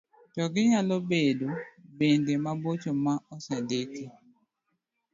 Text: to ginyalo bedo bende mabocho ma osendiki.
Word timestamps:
to 0.33 0.43
ginyalo 0.53 0.95
bedo 1.09 1.47
bende 1.97 2.33
mabocho 2.43 2.91
ma 3.03 3.13
osendiki. 3.35 4.05